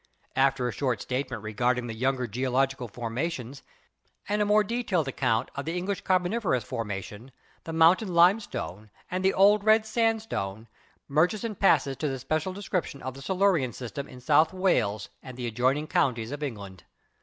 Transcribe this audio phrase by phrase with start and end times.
[0.35, 3.61] After a short statement regarding the younger geo logical formations
[4.27, 7.29] and a more detailed account of the English Carboniferous formation,
[7.65, 10.67] the Mountain Limestone and the Old Red Sandstone,
[11.07, 15.37] Murchison passes to the spe cial description of the Silurian system in South Wales and
[15.37, 16.83] the adjoining counties of England.